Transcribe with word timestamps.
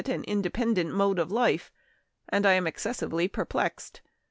1 0.01 0.05
89 0.05 0.15
and 0.15 0.25
independent 0.25 0.93
mode 0.95 1.19
of 1.19 1.31
life, 1.31 1.71
and 2.27 2.43
am 2.43 2.65
exces 2.65 2.95
sively 2.95 3.27
perplexed. 3.27 4.01